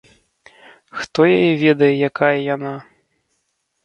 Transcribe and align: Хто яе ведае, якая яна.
Хто 1.01 1.19
яе 1.39 1.51
ведае, 1.63 1.89
якая 2.09 2.31
яна. 2.55 2.73